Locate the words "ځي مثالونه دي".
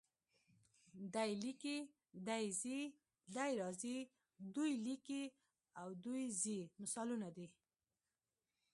6.41-7.47